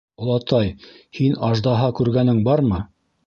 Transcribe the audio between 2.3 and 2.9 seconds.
бармы?